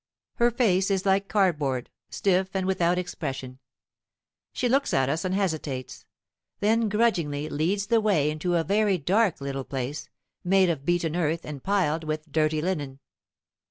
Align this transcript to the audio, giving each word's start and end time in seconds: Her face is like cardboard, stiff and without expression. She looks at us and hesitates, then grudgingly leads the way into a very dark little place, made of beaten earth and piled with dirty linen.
Her 0.37 0.49
face 0.49 0.89
is 0.89 1.05
like 1.05 1.27
cardboard, 1.27 1.91
stiff 2.09 2.55
and 2.55 2.65
without 2.65 2.97
expression. 2.97 3.59
She 4.51 4.67
looks 4.67 4.95
at 4.95 5.09
us 5.09 5.23
and 5.23 5.35
hesitates, 5.35 6.07
then 6.59 6.89
grudgingly 6.89 7.47
leads 7.49 7.85
the 7.85 8.01
way 8.01 8.31
into 8.31 8.55
a 8.55 8.63
very 8.63 8.97
dark 8.97 9.39
little 9.41 9.63
place, 9.63 10.09
made 10.43 10.71
of 10.71 10.85
beaten 10.85 11.15
earth 11.15 11.45
and 11.45 11.61
piled 11.63 12.03
with 12.03 12.31
dirty 12.31 12.63
linen. 12.63 12.99